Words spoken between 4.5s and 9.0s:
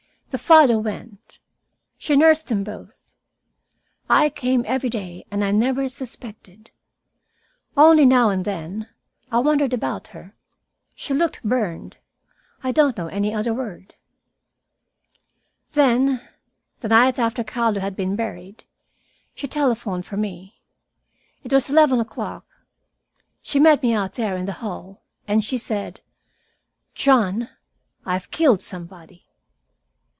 every day, and I never suspected. Only, now and then,